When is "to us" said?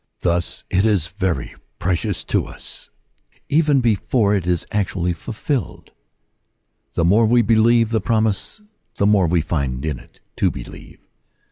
2.23-2.89